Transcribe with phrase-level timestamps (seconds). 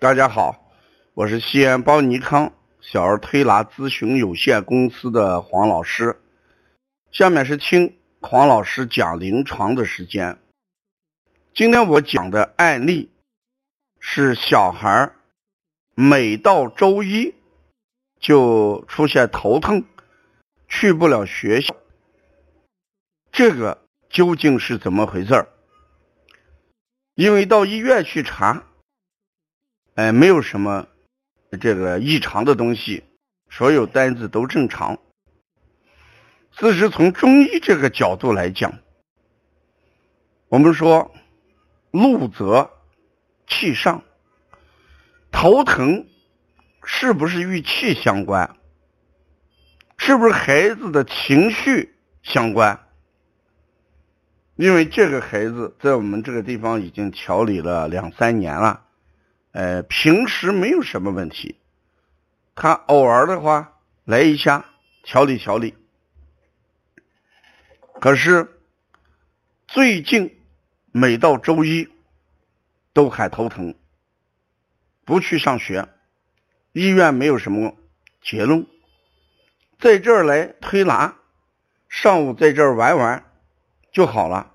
[0.00, 0.72] 大家好，
[1.12, 6.18] 我是西安邦尼康小儿推拿咨询有限公司的黄老师。
[7.12, 10.38] 下面是听黄老师讲临床的时间。
[11.52, 13.10] 今天我讲的案例
[13.98, 15.12] 是小孩
[15.94, 17.34] 每到周一
[18.18, 19.84] 就出现头疼，
[20.66, 21.76] 去不了学校，
[23.30, 25.46] 这个究竟是怎么回事？
[27.14, 28.64] 因为到医院去查。
[30.00, 30.86] 哎，没有什么
[31.60, 33.04] 这个异常的东西，
[33.50, 34.98] 所有单子都正常。
[36.52, 38.78] 事实从中医这个角度来讲，
[40.48, 41.14] 我们说
[41.90, 42.70] 怒则
[43.46, 44.02] 气上，
[45.30, 46.06] 头疼
[46.82, 48.56] 是不是与气相关？
[49.98, 52.86] 是不是孩子的情绪相关？
[54.56, 58.86] 因为这个孩子在我们这个地方已经调理了两三年了。
[59.52, 61.56] 呃，平时没有什么问题，
[62.54, 64.64] 他偶尔的话来一下
[65.02, 65.74] 调理调理。
[68.00, 68.60] 可是
[69.66, 70.40] 最近
[70.92, 71.88] 每到周一
[72.92, 73.74] 都还头疼，
[75.04, 75.88] 不去上学，
[76.72, 77.76] 医院没有什么
[78.22, 78.66] 结论，
[79.80, 81.16] 在这儿来推拿，
[81.88, 83.24] 上午在这儿玩玩
[83.92, 84.54] 就好了。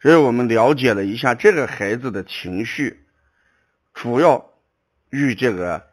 [0.00, 3.01] 所以我们了解了一下这个孩子的情绪。
[3.94, 4.50] 主要
[5.10, 5.90] 与这个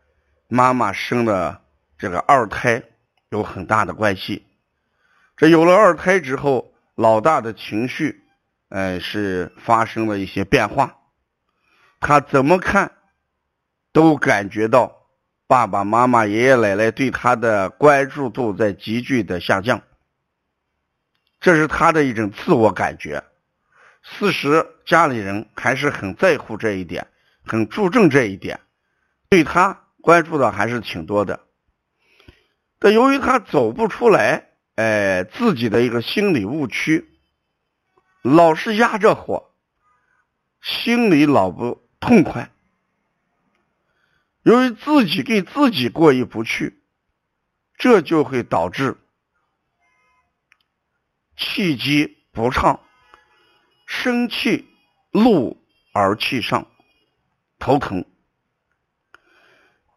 [0.47, 1.61] 妈妈生的
[1.97, 2.83] 这个二胎
[3.29, 4.45] 有很大的关系。
[5.37, 8.23] 这有了二胎之后，老大的情绪，
[8.69, 10.97] 呃，是发生了一些变化。
[11.99, 12.91] 他怎么看
[13.91, 15.07] 都感觉到
[15.47, 19.81] 爸爸妈妈、爷爷奶奶对他的关注度在急剧的下降。
[21.39, 23.23] 这是他的一种自我感觉。
[24.01, 27.07] 事实，家里人还是很在乎这一点。
[27.49, 28.59] 很注重这一点，
[29.27, 31.47] 对他关注的还是挺多的。
[32.77, 37.09] 但由于他走不出来，哎，自己的一个心理误区，
[38.21, 39.51] 老是压着火，
[40.61, 42.51] 心里老不痛快。
[44.43, 46.83] 由于自己给自己过意不去，
[47.79, 48.95] 这就会导致
[51.35, 52.79] 气机不畅，
[53.87, 54.67] 生气
[55.11, 55.57] 怒
[55.93, 56.67] 而气上。
[57.59, 58.05] 头疼，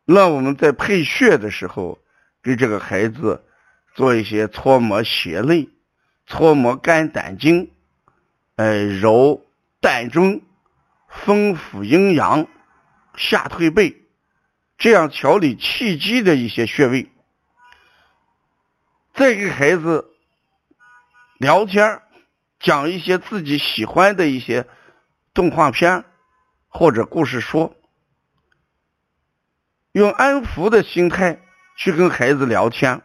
[0.05, 2.01] 那我们在配穴的时候，
[2.43, 3.45] 给这个孩子
[3.95, 5.71] 做一些搓摩胁肋、
[6.27, 7.71] 搓摩肝胆经，
[8.57, 9.47] 呃，揉
[9.81, 10.43] 膻中、
[11.09, 12.49] 丰富阴阳、
[13.15, 14.03] 下推背，
[14.77, 17.09] 这样调理气机的一些穴位。
[19.15, 20.11] 再给孩子
[21.39, 22.03] 聊天，
[22.59, 24.67] 讲一些自己喜欢的一些
[25.33, 26.05] 动画片。
[26.75, 27.77] 或者故事说，
[29.93, 31.39] 用安抚的心态
[31.77, 33.03] 去跟孩子聊天，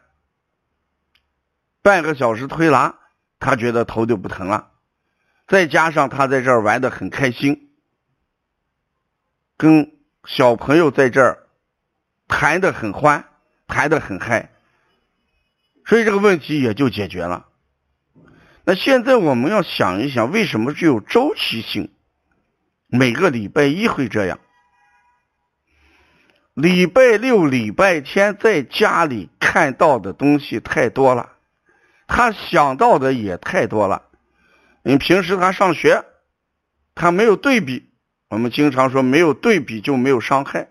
[1.81, 2.95] 半个小时推拿，
[3.39, 4.72] 他觉得头就不疼了。
[5.50, 7.69] 再加上他在这儿玩的很开心，
[9.57, 9.91] 跟
[10.23, 11.47] 小朋友在这儿
[12.29, 13.25] 谈的很欢，
[13.67, 14.49] 谈的很嗨，
[15.85, 17.47] 所以这个问题也就解决了。
[18.63, 21.91] 那现在我们要想一想，为什么具有周期性？
[22.89, 24.39] 每个礼拜一会这样，
[26.53, 31.33] 礼拜六、礼拜天在家里看到的东西太多了，
[32.07, 34.03] 他想到的也太多了。
[34.83, 36.05] 你平时他上学，
[36.95, 37.89] 他没有对比，
[38.29, 40.69] 我们经常说没有对比就没有伤害。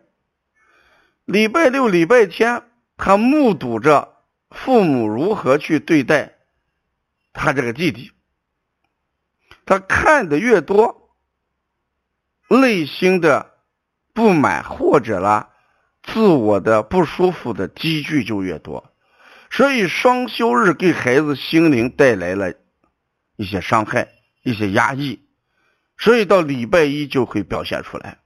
[1.27, 2.63] 礼拜六、礼拜天，
[2.97, 4.17] 他目睹着
[4.51, 6.33] 父母如何去对待
[7.35, 8.13] 他这个弟弟，
[9.67, 11.06] 他看的越多。
[12.49, 13.55] 内心的
[14.15, 15.51] 不满或者啦，
[16.03, 18.93] 自我的不舒服的积聚就越多，
[19.51, 22.55] 所以双休日给孩子心灵带来了
[23.37, 24.09] 一些伤害、
[24.43, 25.21] 一些压抑，
[25.99, 28.19] 所以到礼拜一就会表现出来。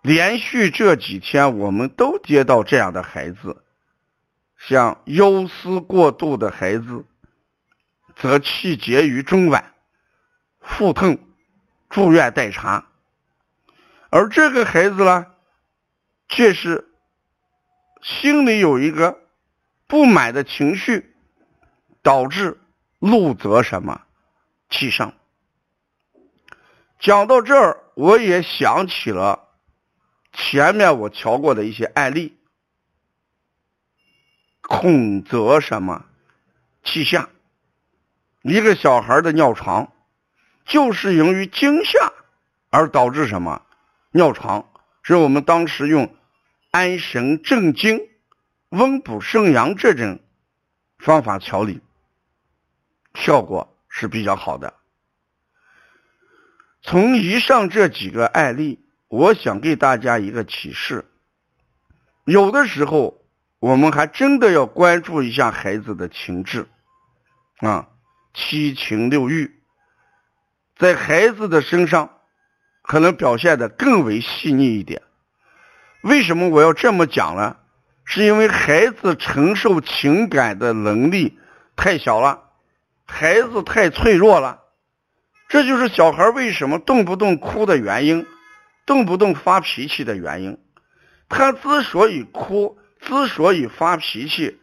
[0.00, 3.62] 连续这几天，我们都接到这样的孩子，
[4.56, 7.04] 像忧思过度的孩子，
[8.16, 9.62] 则气结于中脘，
[10.60, 11.18] 腹痛。
[11.88, 12.86] 住院待查，
[14.10, 15.26] 而这个孩子呢，
[16.28, 16.90] 却是
[18.02, 19.18] 心里有一个
[19.86, 21.14] 不满的情绪，
[22.02, 22.60] 导致
[22.98, 24.02] 怒则什么
[24.68, 25.14] 气上。
[26.98, 29.48] 讲到这儿，我也想起了
[30.32, 32.36] 前面我调过的一些案例，
[34.60, 36.04] 恐则什么
[36.84, 37.30] 气下，
[38.42, 39.90] 一个小孩的尿床。
[40.68, 42.12] 就是由于惊吓
[42.70, 43.62] 而导致什么？
[44.10, 44.68] 尿床，
[45.02, 46.14] 是我们当时用
[46.70, 48.00] 安神镇惊、
[48.68, 50.20] 温补肾阳这种
[50.98, 51.80] 方法调理，
[53.14, 54.74] 效果是比较好的。
[56.82, 58.78] 从以上这几个案例，
[59.08, 61.06] 我想给大家一个启示：
[62.24, 63.24] 有的时候，
[63.58, 66.68] 我们还真的要关注一下孩子的情志。
[67.56, 67.88] 啊，
[68.34, 69.57] 七情六欲，
[70.78, 72.10] 在孩子的身上
[72.82, 75.02] 可能表现的更为细腻一点。
[76.02, 77.56] 为什么我要这么讲呢？
[78.04, 81.38] 是因为孩子承受情感的能力
[81.76, 82.44] 太小了，
[83.04, 84.62] 孩子太脆弱了。
[85.48, 88.24] 这就是小孩为什么动不动哭的原因，
[88.86, 90.58] 动不动发脾气的原因。
[91.28, 94.58] 他之所以哭，之所以发脾气，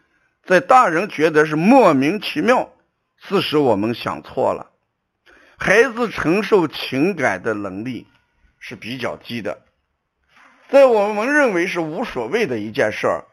[0.46, 2.72] 在大人觉得是莫名其妙，
[3.18, 4.72] 事实我们想错了。
[5.58, 8.08] 孩子承受情感的能力
[8.60, 9.62] 是比较低的，
[10.70, 13.26] 在我们认为是无所谓的一件事儿，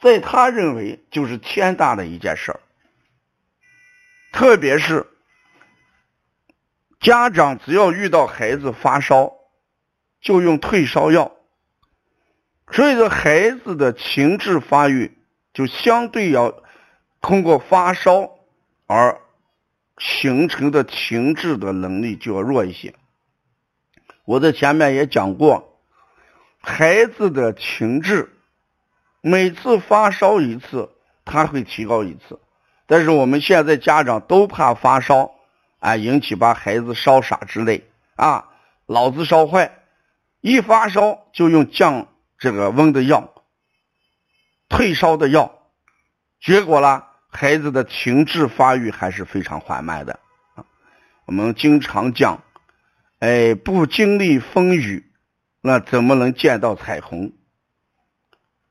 [0.00, 2.60] 在他认为就是天大的一件事儿，
[4.32, 5.06] 特别是。
[7.00, 9.32] 家长只要遇到孩子发烧，
[10.20, 11.34] 就用退烧药，
[12.70, 15.16] 所以说孩子的情志发育
[15.54, 16.62] 就相对要
[17.22, 18.28] 通过发烧
[18.86, 19.18] 而
[20.00, 22.94] 形成的情志的能力就要弱一些。
[24.24, 25.78] 我在前面也讲过，
[26.60, 28.36] 孩子的情志
[29.20, 30.90] 每次发烧一次，
[31.24, 32.40] 他会提高一次，
[32.86, 35.30] 但是我们现在家长都怕发烧。
[35.80, 38.50] 啊，引起把孩子烧傻之类啊，
[38.84, 39.78] 脑子烧坏，
[40.42, 42.06] 一发烧就用降
[42.36, 43.32] 这个温的药、
[44.68, 45.58] 退烧的药，
[46.38, 50.20] 结果呢，孩子的情志发育还是非常缓慢的
[50.54, 50.64] 啊。
[51.24, 52.42] 我们经常讲，
[53.20, 55.10] 哎，不经历风雨，
[55.60, 57.32] 那怎么能见到彩虹？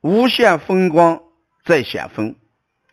[0.02, 1.22] 无限风光
[1.66, 2.36] 在险峰，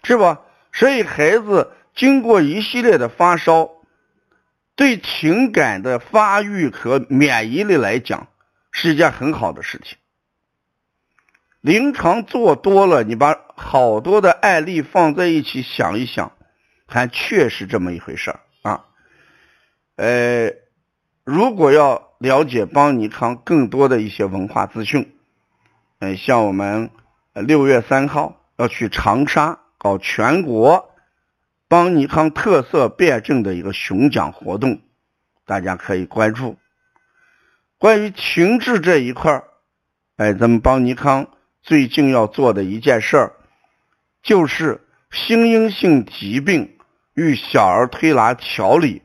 [0.03, 0.41] 是吧？
[0.73, 3.71] 所以孩子经过一系列的发烧。
[4.75, 8.29] 对情感的发育和免疫力来讲，
[8.71, 9.97] 是一件很好的事情。
[11.63, 16.32] 临床做多了，你把好多的案例放在一起想一想，
[16.87, 18.85] 还确实这么一回事儿啊。
[19.97, 20.53] 呃，
[21.25, 25.17] 如果要了解邦尼康更多的一些文化资讯，
[25.99, 26.91] 嗯，像我们
[27.32, 30.91] 六月三号要去长沙搞全国。
[31.69, 34.82] 邦尼康特色辩证的一个巡讲活动，
[35.47, 36.56] 大家可以关注。
[37.76, 39.44] 关于情志这一块儿
[40.17, 41.26] 哎，咱们邦尼康
[41.62, 43.32] 最近要做的一件事儿，
[44.26, 44.81] 就是
[45.12, 46.76] 心因性疾病
[47.14, 49.00] 与小儿推拿调理，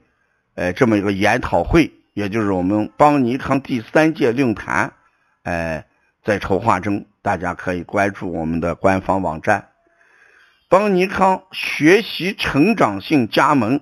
[0.55, 4.93] 哎，这么一个研讨会，也就是我们邦尼康第三届论坛，
[5.43, 5.85] 哎，
[6.25, 9.69] 在筹划中，大家可以关注我们的官方网站。
[10.67, 13.79] 邦尼康学习成长性加盟，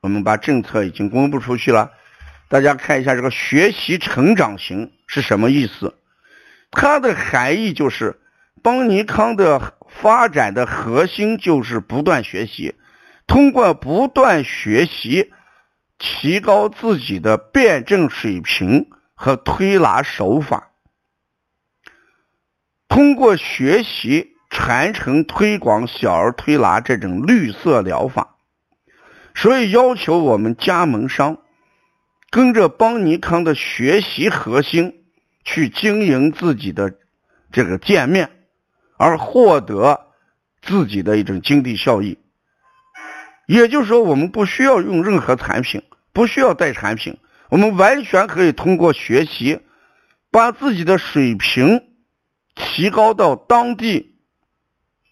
[0.00, 1.92] 我们把政策已经公布出去了。
[2.48, 5.94] 大家看一下这个学习成长型是什么意思？
[6.70, 8.18] 它的含义就是，
[8.68, 12.74] 邦尼康的发展的核心就是不断学习，
[13.26, 15.32] 通过不断学习，
[15.96, 20.72] 提高自己的辩证水平和推拿手法，
[22.88, 24.34] 通过学习。
[24.50, 28.36] 传承推广小儿推拿这种绿色疗法，
[29.34, 31.36] 所以要求我们加盟商
[32.30, 35.04] 跟着邦尼康的学习核心
[35.44, 36.94] 去经营自己的
[37.52, 38.30] 这个店面，
[38.98, 40.08] 而获得
[40.60, 42.18] 自己的一种经济效益。
[43.46, 47.16] 也就是说，我们不需要用任何产品，不需要带产品，
[47.48, 49.60] 我们完全可以通过学习，
[50.30, 51.82] 把自己的水平
[52.54, 54.16] 提高到当地。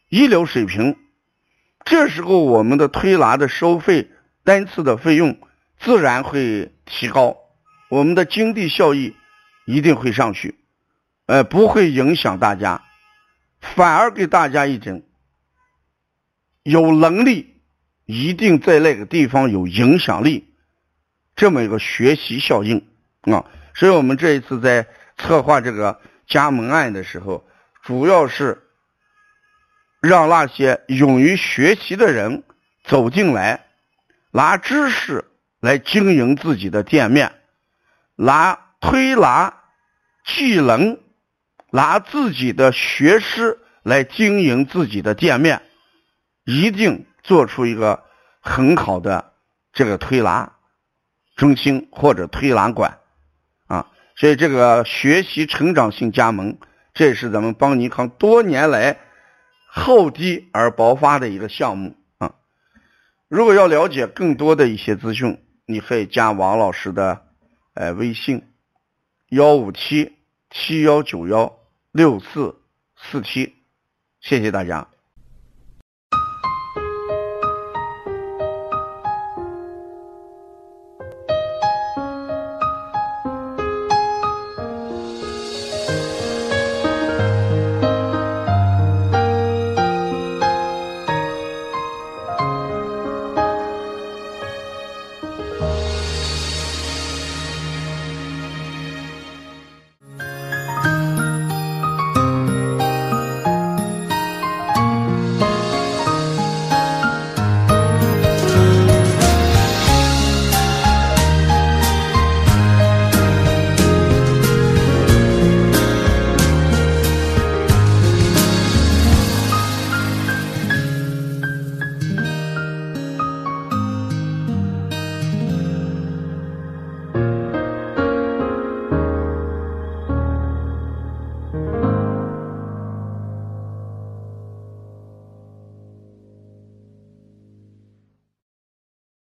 [0.09, 0.97] 一流水平，
[1.85, 4.11] 这时候我们的推拿的收费
[4.45, 5.39] 单次的费用
[5.81, 7.37] 自然会提高，
[7.91, 9.17] 我们的经济效益
[9.67, 10.55] 一定会上去，
[11.27, 12.85] 呃，不会影响大家，
[13.61, 15.03] 反而给大家一种
[16.63, 17.61] 有能力，
[18.05, 20.55] 一定在那个地方有影响力
[21.35, 22.87] 这么一个学习效应
[23.23, 23.45] 啊。
[23.75, 24.87] 所以我们这一次在
[25.17, 27.47] 策划这个加盟案的时候，
[27.83, 28.63] 主要是。
[29.99, 32.45] 让那些勇于学习的人
[32.85, 33.67] 走进来，
[34.31, 35.25] 拿知识
[35.59, 37.33] 来经营自己的店面，
[38.15, 39.63] 拿推拿
[40.25, 41.01] 技能，
[41.71, 45.63] 拿自己的学识来经营自己的店面，
[46.45, 48.05] 一定做出一个
[48.41, 49.33] 很好的
[49.73, 50.53] 这个推拿
[51.37, 52.99] 中心或者推拿馆
[53.67, 53.89] 啊！
[54.17, 56.59] 所以这个学习成长性加盟，
[56.95, 58.99] 这是咱们邦尼康多年来
[59.69, 62.35] 厚积而薄发的一个项目啊。
[63.29, 67.27] 如果要了解更多的一些资讯，你可以加王老师的
[67.75, 68.49] 呃微信
[69.29, 70.16] 幺五七
[70.51, 71.59] 七幺九幺
[71.93, 72.61] 六四
[72.97, 73.55] 四七，
[74.21, 74.89] 谢谢大家。